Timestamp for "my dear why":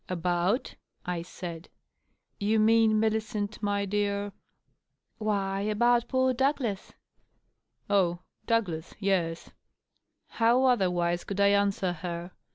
3.61-5.59